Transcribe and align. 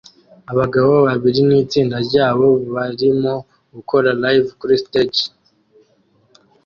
Abagabo 0.51 0.93
babiri 1.07 1.39
nitsinda 1.47 1.97
ryabo 2.07 2.47
barimo 2.73 3.33
gukora 3.73 4.09
Live 4.21 4.49
kuri 4.59 4.73
stage 4.83 5.23